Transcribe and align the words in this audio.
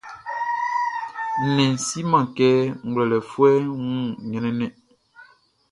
Nnɛnʼn 1.43 1.81
siman 1.87 2.25
kɛ 2.35 2.47
ngwlɛlɛfuɛʼn 2.87 3.65
wun 3.77 4.03
ɲrɛnnɛn. 4.31 4.73